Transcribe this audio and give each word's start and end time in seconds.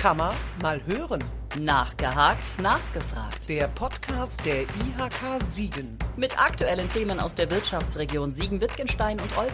Kann 0.00 0.16
man 0.16 0.34
mal 0.62 0.80
hören. 0.86 1.22
Nachgehakt, 1.58 2.58
nachgefragt. 2.58 3.46
Der 3.46 3.68
Podcast 3.68 4.42
der 4.46 4.62
IHK 4.62 5.44
Siegen. 5.44 5.98
Mit 6.16 6.42
aktuellen 6.42 6.88
Themen 6.88 7.20
aus 7.20 7.34
der 7.34 7.50
Wirtschaftsregion 7.50 8.32
Siegen-Wittgenstein 8.32 9.20
und 9.20 9.36
Olpe. 9.36 9.52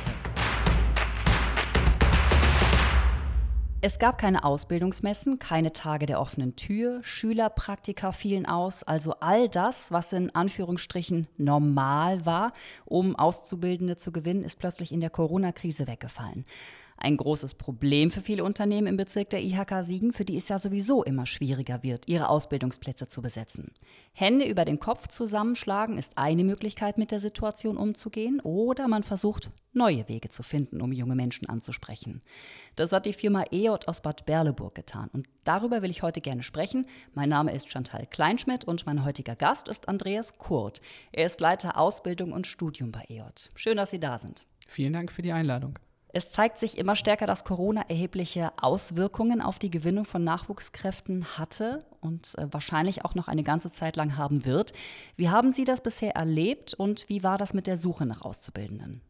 Es 3.80 3.98
gab 3.98 4.18
keine 4.18 4.44
Ausbildungsmessen, 4.44 5.40
keine 5.40 5.72
Tage 5.72 6.06
der 6.06 6.20
offenen 6.20 6.54
Tür, 6.54 7.00
Schülerpraktika 7.02 8.12
fielen 8.12 8.46
aus, 8.46 8.84
also 8.84 9.14
all 9.18 9.48
das, 9.48 9.90
was 9.90 10.12
in 10.12 10.32
Anführungsstrichen 10.32 11.26
normal 11.38 12.24
war, 12.24 12.52
um 12.84 13.16
Auszubildende 13.16 13.96
zu 13.96 14.12
gewinnen, 14.12 14.44
ist 14.44 14.60
plötzlich 14.60 14.92
in 14.92 15.00
der 15.00 15.10
Corona-Krise 15.10 15.88
weggefallen. 15.88 16.44
Ein 16.98 17.18
großes 17.18 17.54
Problem 17.54 18.10
für 18.10 18.22
viele 18.22 18.42
Unternehmen 18.42 18.86
im 18.86 18.96
Bezirk 18.96 19.28
der 19.30 19.42
IHK 19.42 19.84
Siegen, 19.84 20.12
für 20.14 20.24
die 20.24 20.36
es 20.36 20.48
ja 20.48 20.58
sowieso 20.58 21.04
immer 21.04 21.26
schwieriger 21.26 21.82
wird, 21.82 22.08
ihre 22.08 22.28
Ausbildungsplätze 22.28 23.06
zu 23.08 23.20
besetzen. 23.20 23.72
Hände 24.12 24.46
über 24.46 24.64
den 24.64 24.80
Kopf 24.80 25.08
zusammenschlagen 25.08 25.98
ist 25.98 26.16
eine 26.16 26.42
Möglichkeit, 26.42 26.96
mit 26.96 27.10
der 27.10 27.20
Situation 27.20 27.76
umzugehen, 27.76 28.40
oder 28.40 28.88
man 28.88 29.02
versucht, 29.02 29.50
neue 29.74 30.08
Wege 30.08 30.30
zu 30.30 30.42
finden, 30.42 30.80
um 30.80 30.90
junge 30.90 31.14
Menschen 31.14 31.48
anzusprechen. 31.48 32.22
Das 32.76 32.92
hat 32.92 33.04
die 33.04 33.12
Firma 33.12 33.44
EOT 33.52 33.88
aus 33.88 34.00
Bad 34.00 34.24
Berleburg 34.24 34.74
getan 34.74 35.10
und 35.12 35.28
darüber 35.44 35.82
will 35.82 35.90
ich 35.90 36.02
heute 36.02 36.22
gerne 36.22 36.42
sprechen. 36.42 36.86
Mein 37.12 37.28
Name 37.28 37.52
ist 37.52 37.70
Chantal 37.70 38.06
Kleinschmidt 38.06 38.64
und 38.64 38.86
mein 38.86 39.04
heutiger 39.04 39.36
Gast 39.36 39.68
ist 39.68 39.88
Andreas 39.88 40.38
Kurt. 40.38 40.80
Er 41.12 41.26
ist 41.26 41.40
Leiter 41.40 41.76
Ausbildung 41.78 42.32
und 42.32 42.46
Studium 42.46 42.90
bei 42.90 43.04
EOT. 43.10 43.50
Schön, 43.54 43.76
dass 43.76 43.90
Sie 43.90 44.00
da 44.00 44.16
sind. 44.16 44.46
Vielen 44.66 44.94
Dank 44.94 45.12
für 45.12 45.22
die 45.22 45.32
Einladung. 45.32 45.78
Es 46.16 46.32
zeigt 46.32 46.58
sich 46.58 46.78
immer 46.78 46.96
stärker, 46.96 47.26
dass 47.26 47.44
Corona 47.44 47.82
erhebliche 47.88 48.50
Auswirkungen 48.56 49.42
auf 49.42 49.58
die 49.58 49.68
Gewinnung 49.68 50.06
von 50.06 50.24
Nachwuchskräften 50.24 51.36
hatte 51.36 51.84
und 52.00 52.32
äh, 52.38 52.46
wahrscheinlich 52.50 53.04
auch 53.04 53.14
noch 53.14 53.28
eine 53.28 53.42
ganze 53.42 53.70
Zeit 53.70 53.96
lang 53.96 54.16
haben 54.16 54.46
wird. 54.46 54.72
Wie 55.16 55.28
haben 55.28 55.52
Sie 55.52 55.66
das 55.66 55.82
bisher 55.82 56.16
erlebt 56.16 56.72
und 56.72 57.06
wie 57.10 57.22
war 57.22 57.36
das 57.36 57.52
mit 57.52 57.66
der 57.66 57.76
Suche 57.76 58.06
nach 58.06 58.22
Auszubildenden? 58.22 59.02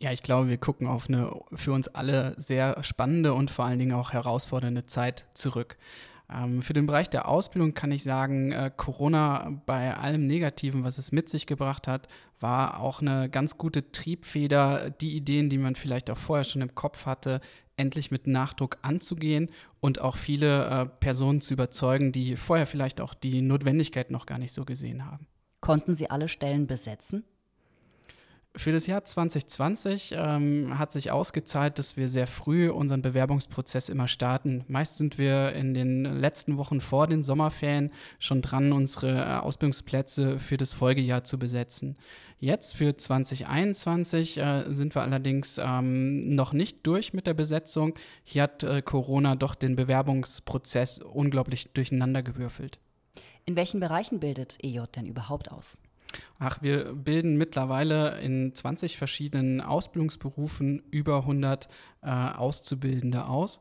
Ja, 0.00 0.12
ich 0.12 0.22
glaube, 0.22 0.50
wir 0.50 0.58
gucken 0.58 0.86
auf 0.86 1.08
eine 1.08 1.34
für 1.54 1.72
uns 1.72 1.88
alle 1.88 2.34
sehr 2.36 2.84
spannende 2.84 3.32
und 3.32 3.50
vor 3.50 3.64
allen 3.64 3.78
Dingen 3.78 3.94
auch 3.94 4.12
herausfordernde 4.12 4.82
Zeit 4.82 5.24
zurück. 5.32 5.78
Ähm, 6.34 6.62
für 6.62 6.72
den 6.72 6.86
Bereich 6.86 7.10
der 7.10 7.28
Ausbildung 7.28 7.74
kann 7.74 7.92
ich 7.92 8.02
sagen, 8.02 8.52
äh, 8.52 8.70
Corona 8.76 9.62
bei 9.66 9.94
allem 9.94 10.26
Negativen, 10.26 10.84
was 10.84 10.98
es 10.98 11.12
mit 11.12 11.28
sich 11.28 11.46
gebracht 11.46 11.88
hat, 11.88 12.08
war 12.40 12.80
auch 12.80 13.00
eine 13.00 13.28
ganz 13.28 13.58
gute 13.58 13.92
Triebfeder, 13.92 14.90
die 14.90 15.16
Ideen, 15.16 15.50
die 15.50 15.58
man 15.58 15.74
vielleicht 15.74 16.10
auch 16.10 16.16
vorher 16.16 16.44
schon 16.44 16.62
im 16.62 16.74
Kopf 16.74 17.06
hatte, 17.06 17.40
endlich 17.76 18.10
mit 18.10 18.26
Nachdruck 18.26 18.78
anzugehen 18.82 19.50
und 19.80 20.00
auch 20.00 20.16
viele 20.16 20.66
äh, 20.66 20.86
Personen 20.86 21.40
zu 21.40 21.54
überzeugen, 21.54 22.12
die 22.12 22.36
vorher 22.36 22.66
vielleicht 22.66 23.00
auch 23.00 23.14
die 23.14 23.42
Notwendigkeit 23.42 24.10
noch 24.10 24.26
gar 24.26 24.38
nicht 24.38 24.52
so 24.52 24.64
gesehen 24.64 25.04
haben. 25.04 25.26
Konnten 25.60 25.94
Sie 25.94 26.10
alle 26.10 26.28
Stellen 26.28 26.66
besetzen? 26.66 27.24
Für 28.54 28.70
das 28.70 28.86
Jahr 28.86 29.02
2020 29.02 30.14
ähm, 30.14 30.78
hat 30.78 30.92
sich 30.92 31.10
ausgezahlt, 31.10 31.78
dass 31.78 31.96
wir 31.96 32.06
sehr 32.06 32.26
früh 32.26 32.68
unseren 32.68 33.00
Bewerbungsprozess 33.00 33.88
immer 33.88 34.08
starten. 34.08 34.66
Meist 34.68 34.98
sind 34.98 35.16
wir 35.16 35.52
in 35.52 35.72
den 35.72 36.04
letzten 36.04 36.58
Wochen 36.58 36.82
vor 36.82 37.06
den 37.06 37.22
Sommerferien 37.22 37.90
schon 38.18 38.42
dran, 38.42 38.72
unsere 38.72 39.20
äh, 39.20 39.38
Ausbildungsplätze 39.38 40.38
für 40.38 40.58
das 40.58 40.74
Folgejahr 40.74 41.24
zu 41.24 41.38
besetzen. 41.38 41.96
Jetzt 42.40 42.76
für 42.76 42.94
2021 42.94 44.36
äh, 44.36 44.64
sind 44.68 44.94
wir 44.94 45.00
allerdings 45.00 45.56
ähm, 45.58 46.20
noch 46.20 46.52
nicht 46.52 46.86
durch 46.86 47.14
mit 47.14 47.26
der 47.26 47.34
Besetzung. 47.34 47.94
Hier 48.22 48.42
hat 48.42 48.64
äh, 48.64 48.82
Corona 48.82 49.34
doch 49.34 49.54
den 49.54 49.76
Bewerbungsprozess 49.76 50.98
unglaublich 50.98 51.72
durcheinandergewürfelt. 51.72 52.78
In 53.46 53.56
welchen 53.56 53.80
Bereichen 53.80 54.20
bildet 54.20 54.58
EJ 54.62 54.82
denn 54.94 55.06
überhaupt 55.06 55.50
aus? 55.50 55.78
Ach, 56.38 56.62
wir 56.62 56.94
bilden 56.94 57.36
mittlerweile 57.36 58.20
in 58.20 58.54
20 58.54 58.96
verschiedenen 58.96 59.60
Ausbildungsberufen 59.60 60.82
über 60.90 61.18
100 61.18 61.68
äh, 62.02 62.08
Auszubildende 62.08 63.26
aus. 63.26 63.60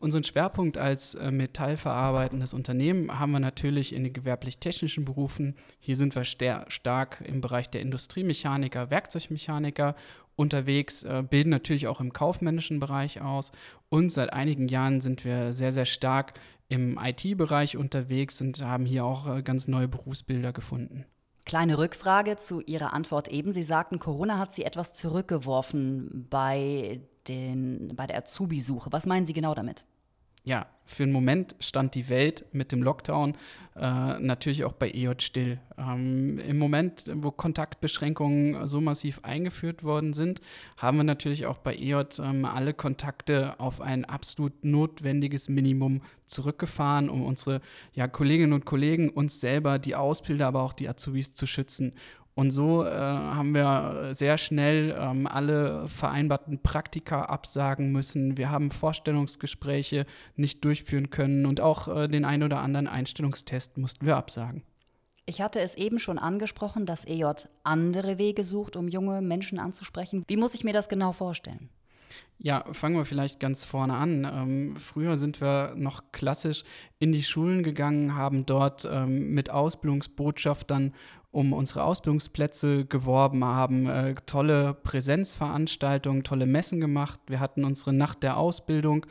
Unseren 0.00 0.24
Schwerpunkt 0.24 0.78
als 0.78 1.14
äh, 1.14 1.30
metallverarbeitendes 1.30 2.54
Unternehmen 2.54 3.18
haben 3.18 3.32
wir 3.32 3.40
natürlich 3.40 3.94
in 3.94 4.04
den 4.04 4.12
gewerblich-technischen 4.12 5.04
Berufen. 5.04 5.56
Hier 5.80 5.96
sind 5.96 6.14
wir 6.14 6.24
stark 6.24 7.22
im 7.24 7.40
Bereich 7.40 7.70
der 7.70 7.82
Industriemechaniker, 7.82 8.90
Werkzeugmechaniker 8.90 9.94
unterwegs, 10.36 11.02
äh, 11.04 11.22
bilden 11.28 11.50
natürlich 11.50 11.88
auch 11.88 12.00
im 12.00 12.12
kaufmännischen 12.12 12.80
Bereich 12.80 13.20
aus. 13.20 13.52
Und 13.88 14.10
seit 14.10 14.32
einigen 14.32 14.68
Jahren 14.68 15.00
sind 15.00 15.24
wir 15.24 15.52
sehr, 15.52 15.72
sehr 15.72 15.86
stark 15.86 16.34
im 16.68 16.98
IT-Bereich 16.98 17.76
unterwegs 17.76 18.40
und 18.40 18.62
haben 18.64 18.86
hier 18.86 19.04
auch 19.04 19.36
äh, 19.36 19.42
ganz 19.42 19.68
neue 19.68 19.88
Berufsbilder 19.88 20.52
gefunden. 20.52 21.04
Kleine 21.52 21.76
Rückfrage 21.76 22.38
zu 22.38 22.62
Ihrer 22.62 22.94
Antwort 22.94 23.28
eben. 23.28 23.52
Sie 23.52 23.62
sagten, 23.62 23.98
Corona 23.98 24.38
hat 24.38 24.54
Sie 24.54 24.64
etwas 24.64 24.94
zurückgeworfen 24.94 26.26
bei, 26.30 27.02
den, 27.28 27.92
bei 27.94 28.06
der 28.06 28.16
Azubi-Suche. 28.16 28.90
Was 28.90 29.04
meinen 29.04 29.26
Sie 29.26 29.34
genau 29.34 29.54
damit? 29.54 29.84
Ja, 30.44 30.66
für 30.84 31.04
einen 31.04 31.12
Moment 31.12 31.54
stand 31.60 31.94
die 31.94 32.08
Welt 32.08 32.44
mit 32.52 32.72
dem 32.72 32.82
Lockdown 32.82 33.34
äh, 33.74 34.18
natürlich 34.18 34.64
auch 34.64 34.72
bei 34.72 34.90
EJ 34.90 35.20
still. 35.20 35.58
Ähm, 35.78 36.38
Im 36.38 36.58
Moment, 36.58 37.04
wo 37.14 37.30
Kontaktbeschränkungen 37.30 38.68
so 38.68 38.80
massiv 38.80 39.20
eingeführt 39.22 39.84
worden 39.84 40.12
sind, 40.12 40.40
haben 40.76 40.98
wir 40.98 41.04
natürlich 41.04 41.46
auch 41.46 41.58
bei 41.58 41.74
EJ 41.76 42.20
ähm, 42.20 42.44
alle 42.44 42.74
Kontakte 42.74 43.58
auf 43.58 43.80
ein 43.80 44.04
absolut 44.04 44.64
notwendiges 44.64 45.48
Minimum 45.48 46.02
zurückgefahren, 46.26 47.08
um 47.08 47.24
unsere 47.24 47.60
ja, 47.94 48.08
Kolleginnen 48.08 48.52
und 48.52 48.66
Kollegen, 48.66 49.08
uns 49.10 49.40
selber, 49.40 49.78
die 49.78 49.94
Ausbilder, 49.94 50.48
aber 50.48 50.62
auch 50.62 50.72
die 50.72 50.88
Azubis 50.88 51.32
zu 51.32 51.46
schützen. 51.46 51.94
Und 52.34 52.50
so 52.50 52.84
äh, 52.84 52.90
haben 52.90 53.52
wir 53.54 54.14
sehr 54.14 54.38
schnell 54.38 54.96
ähm, 54.98 55.26
alle 55.26 55.86
vereinbarten 55.88 56.62
Praktika 56.62 57.26
absagen 57.26 57.92
müssen. 57.92 58.38
Wir 58.38 58.50
haben 58.50 58.70
Vorstellungsgespräche 58.70 60.06
nicht 60.36 60.64
durchführen 60.64 61.10
können 61.10 61.44
und 61.44 61.60
auch 61.60 61.88
äh, 61.88 62.08
den 62.08 62.24
ein 62.24 62.42
oder 62.42 62.60
anderen 62.60 62.88
Einstellungstest 62.88 63.76
mussten 63.76 64.06
wir 64.06 64.16
absagen. 64.16 64.62
Ich 65.26 65.40
hatte 65.40 65.60
es 65.60 65.76
eben 65.76 65.98
schon 65.98 66.18
angesprochen, 66.18 66.86
dass 66.86 67.04
EJ 67.04 67.46
andere 67.62 68.18
Wege 68.18 68.44
sucht, 68.44 68.76
um 68.76 68.88
junge 68.88 69.20
Menschen 69.20 69.58
anzusprechen. 69.58 70.24
Wie 70.26 70.36
muss 70.36 70.54
ich 70.54 70.64
mir 70.64 70.72
das 70.72 70.88
genau 70.88 71.12
vorstellen? 71.12 71.68
Ja, 72.38 72.64
fangen 72.72 72.96
wir 72.96 73.04
vielleicht 73.04 73.38
ganz 73.38 73.64
vorne 73.64 73.94
an. 73.94 74.24
Ähm, 74.24 74.76
früher 74.76 75.16
sind 75.16 75.40
wir 75.40 75.74
noch 75.76 76.10
klassisch 76.10 76.64
in 76.98 77.12
die 77.12 77.22
Schulen 77.22 77.62
gegangen, 77.62 78.16
haben 78.16 78.46
dort 78.46 78.84
ähm, 78.90 79.32
mit 79.32 79.50
Ausbildungsbotschaftern 79.50 80.92
um 81.32 81.54
unsere 81.54 81.82
Ausbildungsplätze 81.84 82.84
geworben, 82.84 83.44
haben 83.44 83.88
äh, 83.88 84.14
tolle 84.26 84.74
Präsenzveranstaltungen, 84.74 86.22
tolle 86.22 86.46
Messen 86.46 86.78
gemacht. 86.78 87.18
Wir 87.26 87.40
hatten 87.40 87.64
unsere 87.64 87.92
Nacht 87.92 88.22
der 88.22 88.36
Ausbildung. 88.36 89.06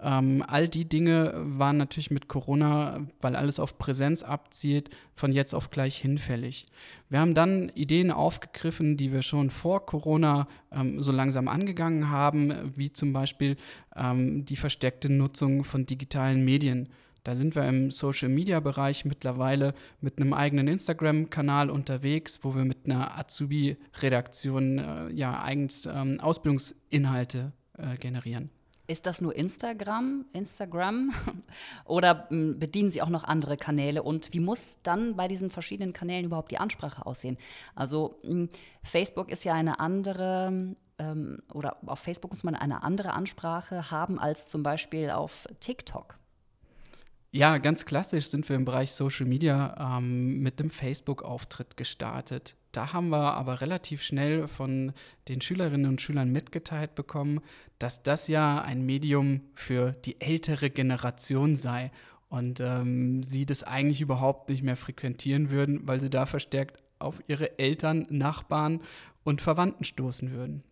Ähm, 0.00 0.42
all 0.46 0.68
die 0.68 0.86
Dinge 0.86 1.32
waren 1.36 1.76
natürlich 1.76 2.10
mit 2.10 2.28
Corona, 2.28 3.06
weil 3.20 3.36
alles 3.36 3.58
auf 3.60 3.78
Präsenz 3.78 4.22
abzielt, 4.22 4.90
von 5.14 5.32
jetzt 5.32 5.54
auf 5.54 5.70
gleich 5.70 5.96
hinfällig. 5.98 6.66
Wir 7.08 7.20
haben 7.20 7.34
dann 7.34 7.70
Ideen 7.74 8.10
aufgegriffen, 8.10 8.96
die 8.96 9.12
wir 9.12 9.22
schon 9.22 9.50
vor 9.50 9.84
Corona 9.86 10.48
ähm, 10.72 11.02
so 11.02 11.12
langsam 11.12 11.46
angegangen 11.48 12.10
haben, 12.10 12.72
wie 12.74 12.92
zum 12.92 13.12
Beispiel 13.12 13.56
ähm, 13.94 14.44
die 14.44 14.56
verstärkte 14.56 15.10
Nutzung 15.10 15.64
von 15.64 15.86
digitalen 15.86 16.44
Medien. 16.44 16.88
Da 17.26 17.34
sind 17.34 17.56
wir 17.56 17.64
im 17.64 17.90
Social-Media-Bereich 17.90 19.04
mittlerweile 19.04 19.74
mit 20.00 20.20
einem 20.20 20.32
eigenen 20.32 20.68
Instagram-Kanal 20.68 21.70
unterwegs, 21.70 22.38
wo 22.44 22.54
wir 22.54 22.64
mit 22.64 22.86
einer 22.86 23.18
Azubi-Redaktion 23.18 24.78
äh, 24.78 25.08
ja 25.10 25.42
eigens 25.42 25.86
ähm, 25.86 26.20
Ausbildungsinhalte 26.20 27.50
äh, 27.78 27.96
generieren. 27.96 28.50
Ist 28.86 29.06
das 29.06 29.20
nur 29.20 29.34
Instagram, 29.34 30.26
Instagram 30.34 31.10
oder 31.84 32.28
ähm, 32.30 32.60
bedienen 32.60 32.92
Sie 32.92 33.02
auch 33.02 33.08
noch 33.08 33.24
andere 33.24 33.56
Kanäle? 33.56 34.04
Und 34.04 34.32
wie 34.32 34.38
muss 34.38 34.78
dann 34.84 35.16
bei 35.16 35.26
diesen 35.26 35.50
verschiedenen 35.50 35.92
Kanälen 35.92 36.26
überhaupt 36.26 36.52
die 36.52 36.58
Ansprache 36.58 37.04
aussehen? 37.06 37.38
Also 37.74 38.20
ähm, 38.22 38.50
Facebook 38.84 39.32
ist 39.32 39.42
ja 39.42 39.52
eine 39.52 39.80
andere 39.80 40.76
ähm, 40.98 41.42
oder 41.52 41.78
auf 41.86 41.98
Facebook 41.98 42.30
muss 42.30 42.44
man 42.44 42.54
eine 42.54 42.84
andere 42.84 43.14
Ansprache 43.14 43.90
haben 43.90 44.20
als 44.20 44.46
zum 44.46 44.62
Beispiel 44.62 45.10
auf 45.10 45.48
TikTok. 45.58 46.20
Ja, 47.36 47.58
ganz 47.58 47.84
klassisch 47.84 48.28
sind 48.28 48.48
wir 48.48 48.56
im 48.56 48.64
Bereich 48.64 48.92
Social 48.92 49.26
Media 49.26 49.98
ähm, 49.98 50.38
mit 50.38 50.58
dem 50.58 50.70
Facebook-Auftritt 50.70 51.76
gestartet. 51.76 52.56
Da 52.72 52.94
haben 52.94 53.10
wir 53.10 53.34
aber 53.34 53.60
relativ 53.60 54.02
schnell 54.02 54.48
von 54.48 54.94
den 55.28 55.42
Schülerinnen 55.42 55.90
und 55.90 56.00
Schülern 56.00 56.32
mitgeteilt 56.32 56.94
bekommen, 56.94 57.42
dass 57.78 58.02
das 58.02 58.28
ja 58.28 58.62
ein 58.62 58.86
Medium 58.86 59.42
für 59.52 59.92
die 60.06 60.18
ältere 60.18 60.70
Generation 60.70 61.56
sei 61.56 61.90
und 62.30 62.60
ähm, 62.60 63.22
sie 63.22 63.44
das 63.44 63.64
eigentlich 63.64 64.00
überhaupt 64.00 64.48
nicht 64.48 64.62
mehr 64.62 64.76
frequentieren 64.76 65.50
würden, 65.50 65.86
weil 65.86 66.00
sie 66.00 66.08
da 66.08 66.24
verstärkt 66.24 66.82
auf 66.98 67.22
ihre 67.26 67.58
Eltern, 67.58 68.06
Nachbarn 68.08 68.80
und 69.24 69.42
Verwandten 69.42 69.84
stoßen 69.84 70.30
würden. 70.30 70.62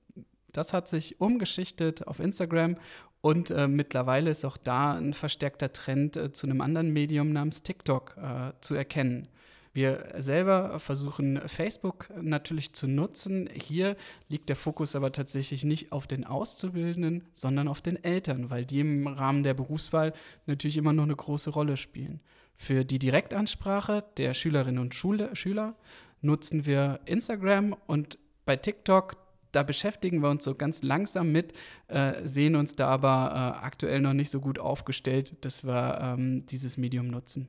Das 0.50 0.72
hat 0.72 0.88
sich 0.88 1.20
umgeschichtet 1.20 2.06
auf 2.06 2.20
Instagram 2.20 2.76
Und 3.25 3.50
äh, 3.50 3.69
mittlerweile 3.69 4.29
ist 4.29 4.44
auch 4.44 4.59
da 4.59 4.99
ein 4.99 5.15
verstärkter 5.15 5.73
Trend 5.73 6.15
äh, 6.15 6.31
zu 6.32 6.47
einem 6.47 6.61
anderen 6.61 6.93
Medium 6.93 7.32
namens 7.32 7.62
TikTok 7.62 8.19
äh, 8.19 8.53
zu 8.61 8.75
erkennen. 8.75 9.29
Wir 9.73 10.12
selber 10.19 10.79
versuchen 10.79 11.41
Facebook 11.49 12.11
natürlich 12.21 12.75
zu 12.75 12.87
nutzen. 12.87 13.49
Hier 13.50 13.97
liegt 14.29 14.50
der 14.50 14.56
Fokus 14.56 14.94
aber 14.94 15.11
tatsächlich 15.11 15.65
nicht 15.65 15.91
auf 15.91 16.06
den 16.06 16.26
Auszubildenden, 16.26 17.25
sondern 17.32 17.67
auf 17.67 17.81
den 17.81 18.05
Eltern, 18.05 18.50
weil 18.50 18.67
die 18.67 18.81
im 18.81 19.06
Rahmen 19.06 19.43
der 19.43 19.55
Berufswahl 19.55 20.12
natürlich 20.44 20.76
immer 20.76 20.93
noch 20.93 21.05
eine 21.05 21.17
große 21.17 21.49
Rolle 21.49 21.79
spielen. 21.79 22.21
Für 22.56 22.85
die 22.85 22.99
Direktansprache 22.99 24.05
der 24.19 24.35
Schülerinnen 24.35 24.82
und 24.82 24.94
Schule, 24.94 25.35
Schüler 25.35 25.76
nutzen 26.21 26.67
wir 26.67 27.00
Instagram 27.06 27.75
und 27.87 28.19
bei 28.44 28.56
TikTok, 28.56 29.24
da 29.55 29.62
beschäftigen 29.62 30.21
wir 30.21 30.31
uns 30.31 30.45
so 30.45 30.55
ganz 30.55 30.83
langsam 30.83 31.33
mit, 31.33 31.53
äh, 31.89 32.27
sehen 32.27 32.56
uns 32.56 32.75
da 32.75 32.89
aber 32.89 33.31
äh, 33.61 33.65
aktuell 33.65 34.01
noch 34.01 34.12
nicht 34.12 34.31
so 34.31 34.41
gut 34.41 34.59
aufgestellt, 34.59 35.45
dass 35.45 35.65
wir 35.65 35.99
ähm, 36.01 36.47
dieses 36.47 36.77
Medium 36.77 37.09
nutzen. 37.09 37.49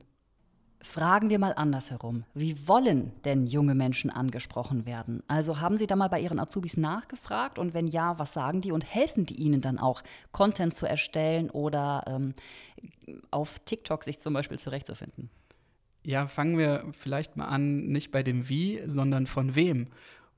Fragen 0.82 1.30
wir 1.30 1.38
mal 1.38 1.52
andersherum. 1.52 2.24
Wie 2.32 2.68
wollen 2.68 3.10
denn 3.24 3.46
junge 3.46 3.74
Menschen 3.74 4.08
angesprochen 4.08 4.86
werden? 4.86 5.22
Also 5.26 5.60
haben 5.60 5.78
Sie 5.78 5.86
da 5.86 5.96
mal 5.96 6.08
bei 6.08 6.20
Ihren 6.20 6.38
Azubis 6.38 6.76
nachgefragt 6.76 7.58
und 7.58 7.74
wenn 7.74 7.88
ja, 7.88 8.18
was 8.18 8.34
sagen 8.34 8.60
die 8.60 8.70
und 8.70 8.84
helfen 8.84 9.26
die 9.26 9.34
Ihnen 9.34 9.60
dann 9.60 9.78
auch, 9.78 10.02
Content 10.30 10.76
zu 10.76 10.86
erstellen 10.86 11.50
oder 11.50 12.04
ähm, 12.06 12.34
auf 13.30 13.58
TikTok 13.60 14.04
sich 14.04 14.20
zum 14.20 14.34
Beispiel 14.34 14.58
zurechtzufinden? 14.58 15.30
Ja, 16.04 16.28
fangen 16.28 16.56
wir 16.56 16.84
vielleicht 16.92 17.36
mal 17.36 17.46
an, 17.46 17.86
nicht 17.88 18.12
bei 18.12 18.22
dem 18.22 18.48
Wie, 18.48 18.80
sondern 18.86 19.26
von 19.26 19.56
wem. 19.56 19.88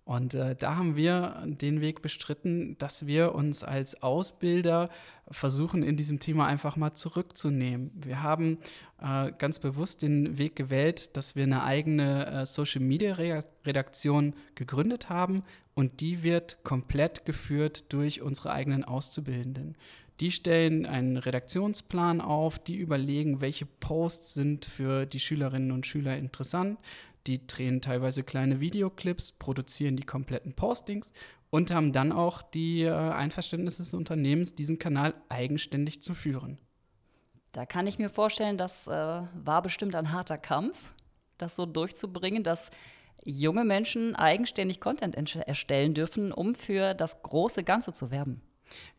Und 0.08 0.32
äh, 0.32 0.56
da 0.56 0.76
haben 0.76 0.96
wir 0.96 1.44
den 1.44 1.82
Weg 1.82 2.00
bestritten, 2.00 2.78
dass 2.78 3.06
wir 3.06 3.34
uns 3.34 3.62
als 3.62 4.02
Ausbilder 4.02 4.88
versuchen, 5.31 5.82
in 5.82 5.99
diesem 5.99 6.19
Thema 6.19 6.46
einfach 6.46 6.76
mal 6.76 6.94
zurückzunehmen. 6.94 7.90
Wir 7.94 8.22
haben 8.22 8.56
äh, 9.02 9.32
ganz 9.37 9.58
bewusst 9.58 10.00
den 10.00 10.38
Weg 10.38 10.56
gewählt, 10.56 11.14
dass 11.19 11.37
wir 11.37 11.43
eine 11.43 11.62
eigene 11.62 12.26
äh, 12.26 12.46
Social-Media-Redaktion 12.46 14.32
gegründet 14.55 15.10
haben 15.10 15.43
und 15.75 16.00
die 16.00 16.22
wird 16.22 16.64
komplett 16.64 17.26
geführt 17.26 17.93
durch 17.93 18.22
unsere 18.22 18.50
eigenen 18.50 18.84
Auszubildenden. 18.84 19.76
Die 20.20 20.32
stellen 20.32 20.87
einen 20.87 21.16
Redaktionsplan 21.16 22.20
auf, 22.20 22.58
die 22.58 22.76
überlegen, 22.76 23.40
welche 23.40 23.66
Posts 23.66 24.34
sind 24.34 24.64
für 24.64 25.06
die 25.06 25.20
Schülerinnen 25.20 25.70
und 25.70 25.87
Schüler 25.87 26.16
interessant, 26.16 26.78
die 27.26 27.47
drehen 27.47 27.81
teilweise 27.81 28.23
kleine 28.23 28.61
Videoclips, 28.61 29.32
produzieren 29.32 29.97
die 29.97 30.05
kompletten 30.05 30.55
Postings 30.55 31.12
und 31.50 31.70
haben 31.70 31.93
dann 31.93 32.12
auch 32.12 32.43
die 32.43 32.82
äh, 32.82 32.93
Einverständnis 32.93 33.79
des 33.79 33.94
Unternehmens, 33.94 34.55
diesen 34.55 34.79
Kanal 34.79 35.15
eigenständig 35.29 36.03
zu 36.03 36.15
führen. 36.15 36.59
Da 37.53 37.67
kann 37.67 37.87
ich 37.87 37.99
mir 37.99 38.11
vorstellen, 38.11 38.59
das 38.59 38.87
äh, 38.87 38.91
war 38.91 39.62
bestimmt 39.62 39.97
ein 39.97 40.12
harter 40.12 40.38
Kampf, 40.38 40.93
das 41.38 41.56
so 41.56 41.67
durchzubringen, 41.67 42.43
dass 42.43 42.70
junge 43.25 43.64
Menschen 43.64 44.14
eigenständig 44.17 44.81
Content 44.81 45.17
erstellen 45.17 45.94
dürfen, 45.94 46.32
um 46.32 46.55
für 46.55 46.94
das 46.94 47.23
große 47.23 47.64
Ganze 47.64 47.93
zu 47.93 48.11
werben. 48.11 48.43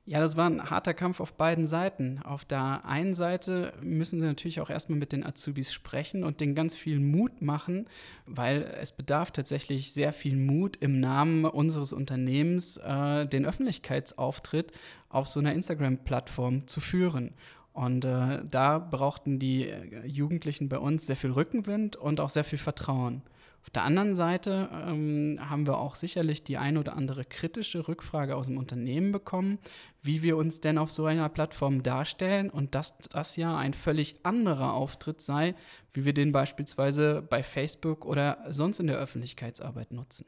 Ja, 0.05 0.19
das 0.19 0.35
war 0.35 0.49
ein 0.49 0.71
harter 0.71 0.95
Kampf 0.95 1.19
auf 1.19 1.33
beiden 1.33 1.67
Seiten. 1.67 2.19
Auf 2.23 2.43
der 2.43 2.83
einen 2.83 3.13
Seite 3.13 3.73
müssen 3.79 4.19
sie 4.19 4.25
natürlich 4.25 4.59
auch 4.59 4.71
erstmal 4.71 4.97
mit 4.97 5.11
den 5.11 5.23
Azubis 5.23 5.71
sprechen 5.71 6.23
und 6.23 6.41
denen 6.41 6.55
ganz 6.55 6.75
viel 6.75 6.99
Mut 6.99 7.43
machen, 7.43 7.85
weil 8.25 8.63
es 8.81 8.91
bedarf 8.91 9.29
tatsächlich 9.29 9.93
sehr 9.93 10.11
viel 10.11 10.35
Mut 10.35 10.77
im 10.77 10.99
Namen 10.99 11.45
unseres 11.45 11.93
Unternehmens, 11.93 12.77
äh, 12.77 13.27
den 13.27 13.45
Öffentlichkeitsauftritt 13.45 14.71
auf 15.09 15.27
so 15.27 15.39
einer 15.39 15.53
Instagram-Plattform 15.53 16.65
zu 16.65 16.81
führen. 16.81 17.35
Und 17.71 18.03
äh, 18.03 18.41
da 18.49 18.79
brauchten 18.79 19.37
die 19.37 19.71
Jugendlichen 20.05 20.69
bei 20.69 20.79
uns 20.79 21.05
sehr 21.05 21.17
viel 21.17 21.31
Rückenwind 21.31 21.95
und 21.97 22.19
auch 22.19 22.29
sehr 22.29 22.43
viel 22.43 22.57
Vertrauen. 22.57 23.21
Auf 23.61 23.69
der 23.69 23.83
anderen 23.83 24.15
Seite 24.15 24.69
ähm, 24.71 25.37
haben 25.41 25.67
wir 25.67 25.77
auch 25.77 25.95
sicherlich 25.95 26.43
die 26.43 26.57
ein 26.57 26.77
oder 26.77 26.95
andere 26.95 27.25
kritische 27.25 27.87
Rückfrage 27.87 28.35
aus 28.35 28.47
dem 28.47 28.57
Unternehmen 28.57 29.11
bekommen, 29.11 29.59
wie 30.01 30.23
wir 30.23 30.37
uns 30.37 30.61
denn 30.61 30.77
auf 30.77 30.89
so 30.89 31.05
einer 31.05 31.27
Plattform 31.29 31.83
darstellen 31.83 32.49
und 32.49 32.73
dass 32.73 32.97
das 32.97 33.35
ja 33.35 33.57
ein 33.57 33.73
völlig 33.73 34.25
anderer 34.25 34.73
Auftritt 34.73 35.21
sei, 35.21 35.55
wie 35.93 36.05
wir 36.05 36.13
den 36.13 36.31
beispielsweise 36.31 37.21
bei 37.21 37.43
Facebook 37.43 38.05
oder 38.05 38.45
sonst 38.49 38.79
in 38.79 38.87
der 38.87 38.97
Öffentlichkeitsarbeit 38.97 39.91
nutzen. 39.91 40.25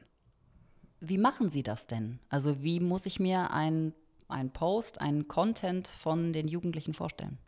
Wie 1.00 1.18
machen 1.18 1.50
Sie 1.50 1.62
das 1.62 1.86
denn? 1.86 2.20
Also 2.28 2.62
wie 2.62 2.78
muss 2.78 3.06
ich 3.06 3.18
mir 3.18 3.50
ein, 3.50 3.92
ein 4.28 4.52
Post, 4.52 5.00
einen 5.00 5.26
Content 5.26 5.88
von 5.88 6.32
den 6.32 6.46
Jugendlichen 6.46 6.94
vorstellen? 6.94 7.38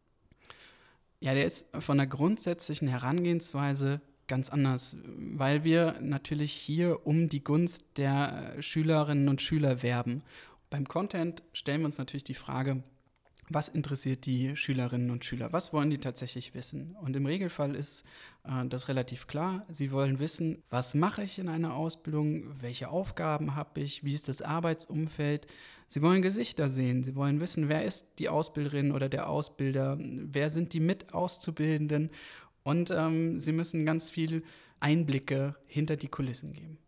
Ja, 1.20 1.34
der 1.34 1.44
ist 1.44 1.68
von 1.78 1.98
der 1.98 2.06
grundsätzlichen 2.06 2.88
Herangehensweise 2.88 4.00
ganz 4.26 4.48
anders, 4.48 4.96
weil 5.04 5.64
wir 5.64 5.98
natürlich 6.00 6.52
hier 6.52 7.06
um 7.06 7.28
die 7.28 7.44
Gunst 7.44 7.84
der 7.96 8.54
Schülerinnen 8.60 9.28
und 9.28 9.42
Schüler 9.42 9.82
werben. 9.82 10.22
Beim 10.70 10.86
Content 10.88 11.42
stellen 11.52 11.80
wir 11.80 11.86
uns 11.86 11.98
natürlich 11.98 12.24
die 12.24 12.34
Frage, 12.34 12.82
was 13.50 13.68
interessiert 13.68 14.24
die 14.24 14.56
Schülerinnen 14.56 15.10
und 15.10 15.24
Schüler? 15.24 15.52
Was 15.52 15.72
wollen 15.72 15.90
die 15.90 15.98
tatsächlich 15.98 16.54
wissen? 16.54 16.96
Und 17.02 17.14
im 17.14 17.26
Regelfall 17.26 17.74
ist 17.74 18.04
äh, 18.44 18.66
das 18.66 18.88
relativ 18.88 19.26
klar. 19.26 19.62
Sie 19.68 19.92
wollen 19.92 20.18
wissen, 20.18 20.62
was 20.70 20.94
mache 20.94 21.22
ich 21.22 21.38
in 21.38 21.48
einer 21.48 21.74
Ausbildung? 21.74 22.60
Welche 22.60 22.88
Aufgaben 22.88 23.54
habe 23.54 23.80
ich? 23.80 24.02
Wie 24.02 24.14
ist 24.14 24.28
das 24.28 24.40
Arbeitsumfeld? 24.40 25.46
Sie 25.88 26.00
wollen 26.00 26.22
Gesichter 26.22 26.68
sehen. 26.70 27.04
Sie 27.04 27.14
wollen 27.16 27.40
wissen, 27.40 27.68
wer 27.68 27.84
ist 27.84 28.06
die 28.18 28.30
Ausbilderin 28.30 28.92
oder 28.92 29.08
der 29.08 29.28
Ausbilder? 29.28 29.98
Wer 30.00 30.48
sind 30.48 30.72
die 30.72 30.80
Mitauszubildenden? 30.80 32.10
Und 32.64 32.90
ähm, 32.90 33.38
sie 33.38 33.52
müssen 33.52 33.86
ganz 33.86 34.10
viel 34.10 34.42
Einblicke 34.80 35.54
hinter 35.66 35.96
die 35.96 36.08
Kulissen 36.08 36.52
geben. 36.52 36.78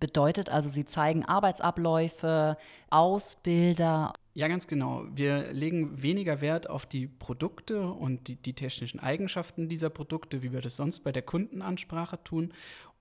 Bedeutet 0.00 0.50
also, 0.50 0.68
Sie 0.68 0.84
zeigen 0.84 1.24
Arbeitsabläufe, 1.24 2.58
Ausbilder. 2.90 4.12
Ja, 4.34 4.48
ganz 4.48 4.66
genau. 4.66 5.04
Wir 5.14 5.52
legen 5.52 6.02
weniger 6.02 6.40
Wert 6.40 6.68
auf 6.68 6.84
die 6.84 7.06
Produkte 7.06 7.86
und 7.88 8.28
die, 8.28 8.36
die 8.36 8.52
technischen 8.52 9.00
Eigenschaften 9.00 9.68
dieser 9.68 9.88
Produkte, 9.88 10.42
wie 10.42 10.52
wir 10.52 10.60
das 10.60 10.76
sonst 10.76 11.00
bei 11.04 11.12
der 11.12 11.22
Kundenansprache 11.22 12.22
tun, 12.22 12.52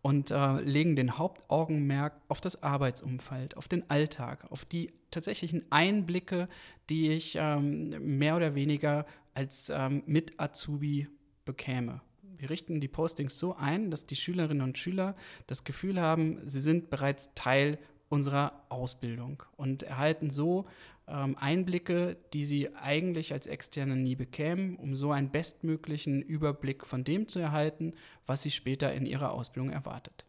und 0.03 0.31
äh, 0.31 0.61
legen 0.61 0.95
den 0.95 1.17
Hauptaugenmerk 1.17 2.13
auf 2.27 2.41
das 2.41 2.61
Arbeitsumfeld, 2.61 3.57
auf 3.57 3.67
den 3.67 3.89
Alltag, 3.89 4.45
auf 4.51 4.65
die 4.65 4.93
tatsächlichen 5.11 5.65
Einblicke, 5.71 6.49
die 6.89 7.09
ich 7.11 7.37
ähm, 7.39 8.17
mehr 8.17 8.35
oder 8.35 8.53
weniger 8.53 9.05
als 9.33 9.69
ähm, 9.69 10.03
Mit-Azubi 10.05 11.07
bekäme. 11.45 12.01
Wir 12.37 12.49
richten 12.49 12.81
die 12.81 12.87
Postings 12.87 13.39
so 13.39 13.55
ein, 13.55 13.91
dass 13.91 14.05
die 14.05 14.15
Schülerinnen 14.15 14.63
und 14.63 14.77
Schüler 14.77 15.15
das 15.47 15.63
Gefühl 15.63 16.01
haben, 16.01 16.39
sie 16.45 16.59
sind 16.59 16.89
bereits 16.89 17.33
Teil 17.35 17.79
unserer 18.09 18.65
Ausbildung 18.69 19.43
und 19.55 19.83
erhalten 19.83 20.29
so 20.29 20.65
ähm, 21.07 21.35
Einblicke, 21.39 22.17
die 22.33 22.45
sie 22.45 22.75
eigentlich 22.75 23.33
als 23.33 23.47
Externe 23.47 23.95
nie 23.95 24.15
bekämen, 24.15 24.75
um 24.75 24.95
so 24.95 25.11
einen 25.11 25.29
bestmöglichen 25.29 26.21
Überblick 26.21 26.85
von 26.85 27.03
dem 27.03 27.27
zu 27.27 27.39
erhalten, 27.39 27.93
was 28.25 28.41
sie 28.41 28.51
später 28.51 28.93
in 28.93 29.05
ihrer 29.05 29.31
Ausbildung 29.33 29.71
erwartet. 29.71 30.25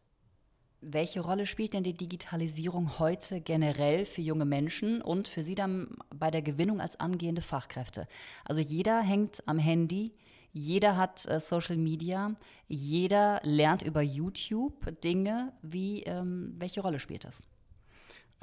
Welche 0.80 1.20
Rolle 1.20 1.46
spielt 1.46 1.72
denn 1.72 1.82
die 1.82 1.94
Digitalisierung 1.94 2.98
heute 2.98 3.40
generell 3.40 4.04
für 4.04 4.20
junge 4.20 4.44
Menschen 4.44 5.00
und 5.00 5.28
für 5.28 5.42
Sie 5.42 5.54
dann 5.54 5.96
bei 6.14 6.30
der 6.30 6.42
Gewinnung 6.42 6.80
als 6.80 7.00
angehende 7.00 7.40
Fachkräfte? 7.40 8.06
Also 8.44 8.60
jeder 8.60 9.00
hängt 9.00 9.42
am 9.46 9.58
Handy, 9.58 10.12
jeder 10.54 10.96
hat 10.96 11.26
äh, 11.26 11.40
Social 11.40 11.76
Media, 11.76 12.34
jeder 12.68 13.40
lernt 13.42 13.82
über 13.82 14.00
YouTube 14.00 15.00
Dinge. 15.02 15.52
Wie, 15.62 16.04
ähm, 16.04 16.54
welche 16.56 16.80
Rolle 16.80 17.00
spielt 17.00 17.24
das? 17.24 17.42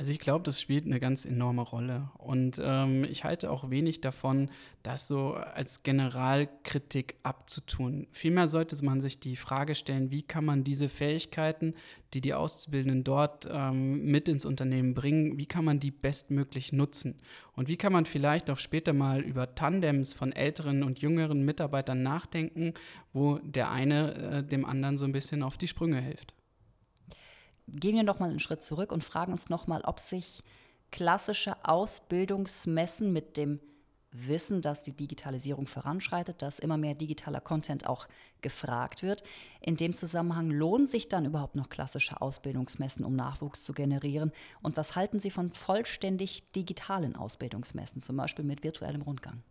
Also 0.02 0.14
ich 0.14 0.18
glaube, 0.18 0.44
das 0.44 0.60
spielt 0.60 0.88
eine 0.88 1.00
ganz 1.00 1.26
enorme 1.26 1.62
Rolle. 1.62 2.10
Und 2.18 2.60
ähm, 2.60 3.04
ich 3.04 3.24
halte 3.24 3.52
auch 3.52 3.70
wenig 3.70 4.02
davon, 4.02 4.50
das 4.82 5.08
so 5.08 5.36
als 5.36 5.84
Generalkritik 5.84 7.18
abzutun. 7.22 8.08
Vielmehr 8.12 8.48
sollte 8.48 8.84
man 8.84 9.00
sich 9.00 9.20
die 9.20 9.36
Frage 9.36 9.76
stellen, 9.76 10.10
wie 10.10 10.24
kann 10.24 10.44
man 10.44 10.64
diese 10.64 10.90
Fähigkeiten, 10.90 11.76
die 12.16 12.22
die 12.22 12.34
Auszubildenden 12.34 13.04
dort 13.04 13.48
ähm, 13.48 14.04
mit 14.04 14.28
ins 14.28 14.44
Unternehmen 14.44 14.96
bringen, 14.96 15.38
wie 15.38 15.46
kann 15.46 15.66
man 15.66 15.80
die 15.80 15.92
bestmöglich 15.92 16.74
nutzen? 16.74 17.20
Und 17.54 17.68
wie 17.68 17.78
kann 17.78 17.94
man 17.94 18.06
vielleicht 18.08 18.50
auch 18.50 18.58
später 18.58 18.94
mal 18.94 19.22
über 19.22 19.54
Tandems 19.54 20.14
von 20.14 20.32
älteren 20.32 20.82
und 20.82 20.98
jüngeren 20.98 21.46
Mitarbeitern 21.46 22.02
nachdenken, 22.02 22.74
wo 23.14 23.38
der 23.44 23.70
eine 23.70 24.16
äh, 24.16 24.44
dem 24.44 24.66
anderen 24.66 24.98
so 24.98 25.06
ein 25.06 25.12
bisschen 25.12 25.44
auf 25.44 25.60
die 25.60 25.68
Sprünge 25.68 26.02
hilft? 26.02 26.34
Gehen 27.74 27.96
wir 27.96 28.04
noch 28.04 28.20
mal 28.20 28.30
einen 28.30 28.40
Schritt 28.40 28.64
zurück 28.64 28.92
und 28.92 29.04
fragen 29.04 29.32
uns 29.32 29.50
noch 29.50 29.68
mal, 29.68 29.82
ob 29.82 30.00
sich 30.00 30.44
klassische 30.92 31.56
Ausbildungsmessen 31.64 33.12
mit 33.14 33.38
dem 33.38 33.60
wissen, 34.12 34.62
dass 34.62 34.84
die 34.84 34.96
Digitalisierung 34.96 35.68
voranschreitet, 35.68 36.42
dass 36.42 36.60
immer 36.60 36.78
mehr 36.78 36.96
digitaler 36.96 37.40
Content 37.40 37.88
auch 37.88 38.08
gefragt 38.42 39.04
wird. 39.04 39.24
In 39.62 39.78
dem 39.78 39.94
Zusammenhang 39.94 40.50
lohnen 40.52 40.88
sich 40.88 41.08
dann 41.08 41.26
überhaupt 41.26 41.56
noch 41.56 41.70
klassische 41.70 42.22
Ausbildungsmessen, 42.22 43.06
um 43.06 43.16
Nachwuchs 43.16 43.64
zu 43.64 43.74
generieren? 43.74 44.32
Und 44.62 44.76
was 44.76 44.96
halten 44.96 45.20
Sie 45.20 45.32
von 45.32 45.54
vollständig 45.54 46.52
digitalen 46.52 47.16
Ausbildungsmessen, 47.16 48.02
zum 48.02 48.18
Beispiel 48.18 48.44
mit 48.44 48.64
virtuellem 48.64 49.02
Rundgang? 49.02 49.44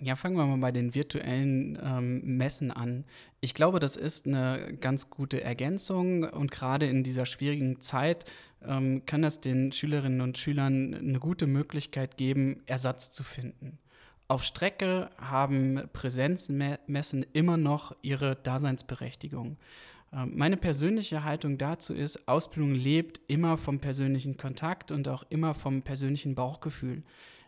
Ja, 0.00 0.16
fangen 0.16 0.36
wir 0.36 0.44
mal 0.44 0.58
bei 0.58 0.72
den 0.72 0.94
virtuellen 0.94 1.78
ähm, 1.82 2.36
Messen 2.36 2.70
an. 2.70 3.04
Ich 3.40 3.54
glaube, 3.54 3.78
das 3.78 3.96
ist 3.96 4.26
eine 4.26 4.76
ganz 4.80 5.08
gute 5.08 5.42
Ergänzung 5.42 6.24
und 6.24 6.50
gerade 6.50 6.86
in 6.86 7.04
dieser 7.04 7.26
schwierigen 7.26 7.80
Zeit 7.80 8.30
ähm, 8.66 9.06
kann 9.06 9.22
das 9.22 9.40
den 9.40 9.72
Schülerinnen 9.72 10.20
und 10.20 10.36
Schülern 10.36 10.94
eine 10.94 11.20
gute 11.20 11.46
Möglichkeit 11.46 12.16
geben, 12.16 12.62
Ersatz 12.66 13.10
zu 13.10 13.22
finden. 13.22 13.78
Auf 14.26 14.42
Strecke 14.42 15.10
haben 15.18 15.82
Präsenzmessen 15.92 17.26
immer 17.32 17.56
noch 17.56 17.94
ihre 18.02 18.36
Daseinsberechtigung. 18.36 19.58
Ähm, 20.12 20.32
meine 20.34 20.56
persönliche 20.56 21.24
Haltung 21.24 21.58
dazu 21.58 21.94
ist, 21.94 22.26
Ausbildung 22.26 22.74
lebt 22.74 23.20
immer 23.28 23.56
vom 23.56 23.78
persönlichen 23.78 24.36
Kontakt 24.36 24.90
und 24.90 25.08
auch 25.08 25.24
immer 25.28 25.54
vom 25.54 25.82
persönlichen 25.82 26.34
Bauchgefühl. 26.34 27.02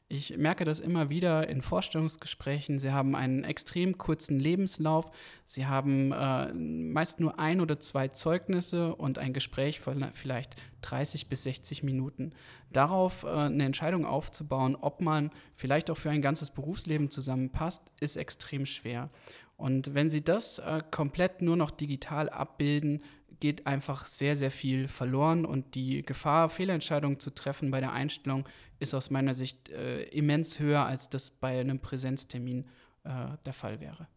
Ich 0.08 0.36
merke 0.36 0.64
das 0.64 0.78
immer 0.78 1.10
wieder 1.10 1.48
in 1.48 1.62
Vorstellungsgesprächen. 1.62 2.78
Sie 2.78 2.92
haben 2.92 3.16
einen 3.16 3.42
extrem 3.42 3.98
kurzen 3.98 4.38
Lebenslauf. 4.38 5.10
Sie 5.46 5.66
haben 5.66 6.12
äh, 6.12 6.54
meist 6.54 7.18
nur 7.18 7.40
ein 7.40 7.60
oder 7.60 7.80
zwei 7.80 8.06
Zeugnisse 8.06 8.94
und 8.94 9.18
ein 9.18 9.32
Gespräch 9.32 9.80
von 9.80 10.06
vielleicht 10.12 10.54
30 10.82 11.28
bis 11.28 11.42
60 11.42 11.82
Minuten. 11.82 12.34
Darauf 12.72 13.24
äh, 13.24 13.30
eine 13.30 13.64
Entscheidung 13.64 14.06
aufzubauen, 14.06 14.76
ob 14.80 15.00
man 15.00 15.32
vielleicht 15.56 15.90
auch 15.90 15.98
für 15.98 16.10
ein 16.10 16.22
ganzes 16.22 16.52
Berufsleben 16.52 17.10
zusammenpasst, 17.10 17.82
ist 17.98 18.16
extrem 18.16 18.64
schwer. 18.64 19.10
Und 19.56 19.92
wenn 19.94 20.08
Sie 20.08 20.22
das 20.22 20.60
äh, 20.60 20.82
komplett 20.88 21.42
nur 21.42 21.56
noch 21.56 21.72
digital 21.72 22.28
abbilden, 22.28 23.02
geht 23.40 23.66
einfach 23.66 24.06
sehr, 24.06 24.36
sehr 24.36 24.50
viel 24.50 24.88
verloren 24.88 25.44
und 25.44 25.74
die 25.74 26.02
Gefahr, 26.02 26.48
Fehlentscheidungen 26.48 27.20
zu 27.20 27.30
treffen 27.30 27.70
bei 27.70 27.80
der 27.80 27.92
Einstellung, 27.92 28.48
ist 28.78 28.94
aus 28.94 29.10
meiner 29.10 29.34
Sicht 29.34 29.68
äh, 29.70 30.04
immens 30.04 30.58
höher, 30.58 30.84
als 30.84 31.08
das 31.08 31.30
bei 31.30 31.60
einem 31.60 31.80
Präsenztermin 31.80 32.66
äh, 33.04 33.36
der 33.44 33.52
Fall 33.52 33.80
wäre. 33.80 34.08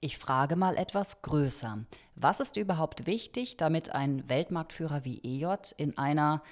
Ich 0.00 0.18
frage 0.18 0.56
mal 0.56 0.76
etwas 0.76 1.22
größer. 1.22 1.78
Was 2.14 2.40
ist 2.40 2.58
überhaupt 2.58 3.06
wichtig, 3.06 3.56
damit 3.56 3.90
ein 3.90 4.28
Weltmarktführer 4.28 5.04
wie 5.04 5.20
EJ 5.22 5.72
in 5.78 5.96
einer 5.96 6.42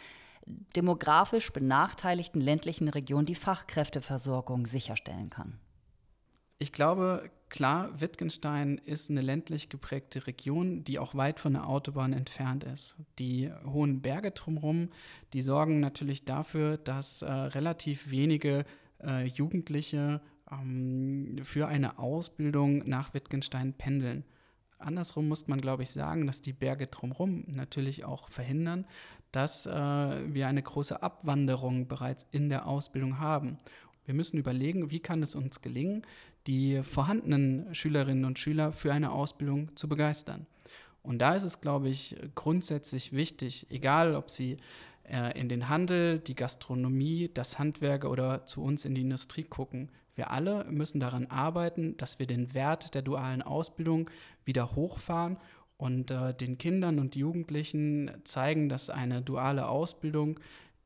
demografisch 0.46 1.52
benachteiligten 1.52 2.40
ländlichen 2.40 2.88
Region 2.88 3.26
die 3.26 3.34
Fachkräfteversorgung 3.34 4.66
sicherstellen 4.66 5.28
kann? 5.28 5.60
Ich 6.62 6.70
glaube, 6.70 7.28
klar, 7.48 8.00
Wittgenstein 8.00 8.78
ist 8.84 9.10
eine 9.10 9.20
ländlich 9.20 9.68
geprägte 9.68 10.28
Region, 10.28 10.84
die 10.84 11.00
auch 11.00 11.16
weit 11.16 11.40
von 11.40 11.54
der 11.54 11.66
Autobahn 11.66 12.12
entfernt 12.12 12.62
ist. 12.62 12.98
Die 13.18 13.50
hohen 13.66 14.00
Berge 14.00 14.30
drumherum, 14.30 14.90
die 15.32 15.42
sorgen 15.42 15.80
natürlich 15.80 16.24
dafür, 16.24 16.76
dass 16.76 17.22
äh, 17.22 17.32
relativ 17.32 18.12
wenige 18.12 18.62
äh, 19.02 19.26
Jugendliche 19.26 20.20
ähm, 20.52 21.40
für 21.42 21.66
eine 21.66 21.98
Ausbildung 21.98 22.88
nach 22.88 23.12
Wittgenstein 23.12 23.74
pendeln. 23.74 24.24
Andersrum 24.78 25.26
muss 25.26 25.48
man, 25.48 25.60
glaube 25.60 25.82
ich, 25.82 25.90
sagen, 25.90 26.28
dass 26.28 26.42
die 26.42 26.52
Berge 26.52 26.86
drumherum 26.86 27.42
natürlich 27.48 28.04
auch 28.04 28.28
verhindern, 28.28 28.86
dass 29.32 29.66
äh, 29.66 29.72
wir 29.72 30.46
eine 30.46 30.62
große 30.62 31.02
Abwanderung 31.02 31.88
bereits 31.88 32.24
in 32.30 32.50
der 32.50 32.68
Ausbildung 32.68 33.18
haben. 33.18 33.58
Wir 34.04 34.14
müssen 34.14 34.38
überlegen, 34.38 34.90
wie 34.90 35.00
kann 35.00 35.22
es 35.22 35.34
uns 35.34 35.62
gelingen, 35.62 36.02
die 36.46 36.82
vorhandenen 36.82 37.74
Schülerinnen 37.74 38.24
und 38.24 38.38
Schüler 38.38 38.72
für 38.72 38.92
eine 38.92 39.12
Ausbildung 39.12 39.74
zu 39.76 39.88
begeistern. 39.88 40.46
Und 41.02 41.18
da 41.18 41.34
ist 41.34 41.42
es, 41.42 41.60
glaube 41.60 41.88
ich, 41.88 42.16
grundsätzlich 42.34 43.12
wichtig, 43.12 43.66
egal 43.70 44.14
ob 44.14 44.30
sie 44.30 44.56
äh, 45.04 45.38
in 45.38 45.48
den 45.48 45.68
Handel, 45.68 46.18
die 46.20 46.34
Gastronomie, 46.34 47.30
das 47.32 47.58
Handwerk 47.58 48.04
oder 48.04 48.46
zu 48.46 48.62
uns 48.62 48.84
in 48.84 48.94
die 48.94 49.00
Industrie 49.00 49.42
gucken. 49.42 49.90
Wir 50.14 50.30
alle 50.30 50.64
müssen 50.64 51.00
daran 51.00 51.26
arbeiten, 51.26 51.96
dass 51.96 52.18
wir 52.18 52.26
den 52.26 52.54
Wert 52.54 52.94
der 52.94 53.02
dualen 53.02 53.42
Ausbildung 53.42 54.10
wieder 54.44 54.76
hochfahren 54.76 55.38
und 55.76 56.10
äh, 56.12 56.32
den 56.34 56.58
Kindern 56.58 57.00
und 57.00 57.16
Jugendlichen 57.16 58.10
zeigen, 58.24 58.68
dass 58.68 58.88
eine 58.88 59.22
duale 59.22 59.68
Ausbildung 59.68 60.38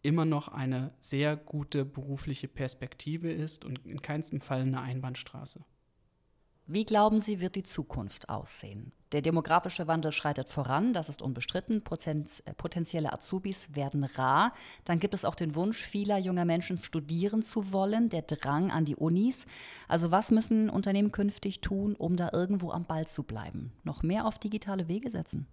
immer 0.02 0.24
noch 0.24 0.48
eine 0.48 0.92
sehr 1.00 1.36
gute 1.36 1.84
berufliche 1.84 2.48
Perspektive 2.48 3.30
ist 3.30 3.64
und 3.64 3.84
in 3.86 4.02
keinem 4.02 4.40
Fall 4.40 4.60
eine 4.60 4.80
Einbahnstraße. 4.80 5.64
Wie 6.68 6.84
glauben 6.84 7.20
Sie, 7.20 7.40
wird 7.40 7.54
die 7.54 7.62
Zukunft 7.62 8.28
aussehen? 8.28 8.92
Der 9.12 9.22
demografische 9.22 9.86
Wandel 9.86 10.10
schreitet 10.10 10.48
voran, 10.48 10.92
das 10.92 11.08
ist 11.08 11.22
unbestritten. 11.22 11.80
Äh, 11.80 12.54
potenzielle 12.54 13.12
Azubis 13.12 13.76
werden 13.76 14.02
rar. 14.02 14.52
Dann 14.84 14.98
gibt 14.98 15.14
es 15.14 15.24
auch 15.24 15.36
den 15.36 15.54
Wunsch 15.54 15.80
vieler 15.80 16.18
junger 16.18 16.44
Menschen, 16.44 16.78
studieren 16.78 17.42
zu 17.42 17.72
wollen, 17.72 18.08
der 18.08 18.22
Drang 18.22 18.72
an 18.72 18.84
die 18.84 18.96
Unis. 18.96 19.46
Also 19.86 20.10
was 20.10 20.32
müssen 20.32 20.68
Unternehmen 20.68 21.12
künftig 21.12 21.60
tun, 21.60 21.94
um 21.94 22.16
da 22.16 22.30
irgendwo 22.32 22.72
am 22.72 22.84
Ball 22.84 23.06
zu 23.06 23.22
bleiben? 23.22 23.72
Noch 23.84 24.02
mehr 24.02 24.26
auf 24.26 24.40
digitale 24.40 24.88
Wege 24.88 25.08
setzen? 25.08 25.46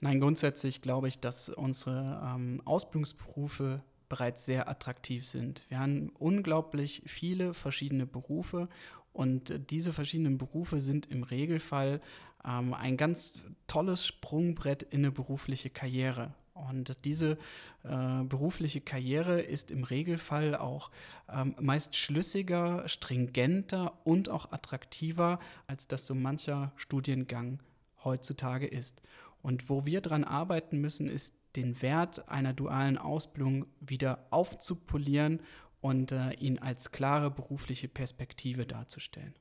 Nein, 0.00 0.20
grundsätzlich 0.20 0.80
glaube 0.80 1.08
ich, 1.08 1.18
dass 1.18 1.48
unsere 1.48 2.32
ähm, 2.34 2.62
Ausbildungsberufe 2.64 3.82
bereits 4.08 4.44
sehr 4.44 4.68
attraktiv 4.68 5.26
sind. 5.26 5.64
Wir 5.68 5.80
haben 5.80 6.10
unglaublich 6.18 7.02
viele 7.06 7.52
verschiedene 7.52 8.06
Berufe 8.06 8.68
und 9.12 9.70
diese 9.70 9.92
verschiedenen 9.92 10.38
Berufe 10.38 10.80
sind 10.80 11.06
im 11.06 11.24
Regelfall 11.24 12.00
ähm, 12.44 12.74
ein 12.74 12.96
ganz 12.96 13.38
tolles 13.66 14.06
Sprungbrett 14.06 14.84
in 14.84 15.00
eine 15.00 15.10
berufliche 15.10 15.70
Karriere. 15.70 16.32
Und 16.54 17.04
diese 17.04 17.38
äh, 17.84 18.24
berufliche 18.24 18.80
Karriere 18.80 19.40
ist 19.40 19.70
im 19.70 19.84
Regelfall 19.84 20.56
auch 20.56 20.90
ähm, 21.32 21.54
meist 21.60 21.94
schlüssiger, 21.94 22.88
stringenter 22.88 23.98
und 24.04 24.28
auch 24.28 24.50
attraktiver, 24.50 25.38
als 25.66 25.86
das 25.86 26.06
so 26.06 26.14
mancher 26.14 26.72
Studiengang 26.76 27.60
heutzutage 28.04 28.66
ist. 28.66 29.02
Und 29.42 29.68
wo 29.68 29.86
wir 29.86 30.00
daran 30.00 30.24
arbeiten 30.24 30.78
müssen, 30.80 31.08
ist 31.08 31.34
den 31.56 31.80
Wert 31.82 32.28
einer 32.28 32.52
dualen 32.52 32.98
Ausbildung 32.98 33.66
wieder 33.80 34.26
aufzupolieren 34.30 35.40
und 35.80 36.12
äh, 36.12 36.32
ihn 36.34 36.58
als 36.58 36.90
klare 36.90 37.30
berufliche 37.30 37.88
Perspektive 37.88 38.66
darzustellen. 38.66 39.34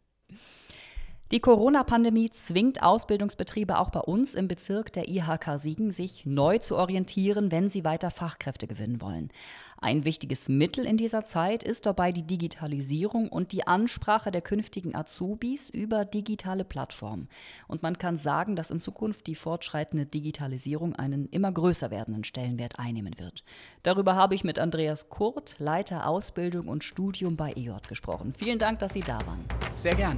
Die 1.29 1.41
Corona-Pandemie 1.41 2.29
zwingt 2.29 2.81
Ausbildungsbetriebe 2.81 3.79
auch 3.79 3.89
bei 3.89 3.99
uns 3.99 4.33
im 4.33 4.47
Bezirk 4.47 4.93
der 4.93 5.09
IHK 5.09 5.59
Siegen, 5.59 5.91
sich 5.91 6.25
neu 6.25 6.57
zu 6.59 6.77
orientieren, 6.77 7.51
wenn 7.51 7.69
sie 7.69 7.83
weiter 7.83 8.11
Fachkräfte 8.11 8.65
gewinnen 8.65 9.01
wollen. 9.01 9.29
Ein 9.77 10.05
wichtiges 10.05 10.47
Mittel 10.47 10.85
in 10.85 10.95
dieser 10.95 11.25
Zeit 11.25 11.63
ist 11.63 11.85
dabei 11.85 12.13
die 12.13 12.25
Digitalisierung 12.25 13.27
und 13.27 13.51
die 13.51 13.67
Ansprache 13.67 14.31
der 14.31 14.39
künftigen 14.39 14.95
Azubis 14.95 15.69
über 15.69 16.05
digitale 16.05 16.63
Plattformen. 16.63 17.27
Und 17.67 17.83
man 17.83 17.97
kann 17.97 18.15
sagen, 18.15 18.55
dass 18.55 18.71
in 18.71 18.79
Zukunft 18.79 19.27
die 19.27 19.35
fortschreitende 19.35 20.05
Digitalisierung 20.05 20.95
einen 20.95 21.27
immer 21.27 21.51
größer 21.51 21.91
werdenden 21.91 22.23
Stellenwert 22.23 22.79
einnehmen 22.79 23.19
wird. 23.19 23.43
Darüber 23.83 24.15
habe 24.15 24.33
ich 24.33 24.45
mit 24.45 24.59
Andreas 24.59 25.09
Kurt, 25.09 25.57
Leiter 25.59 26.07
Ausbildung 26.07 26.69
und 26.69 26.85
Studium 26.85 27.35
bei 27.35 27.51
EJ 27.51 27.71
gesprochen. 27.85 28.33
Vielen 28.33 28.59
Dank, 28.59 28.79
dass 28.79 28.93
Sie 28.93 29.01
da 29.01 29.19
waren. 29.27 29.43
Sehr 29.75 29.93
gern. 29.93 30.17